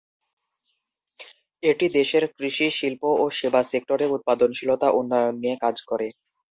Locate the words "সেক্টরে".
3.71-4.05